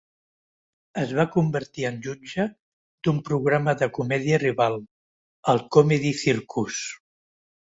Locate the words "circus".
6.25-6.83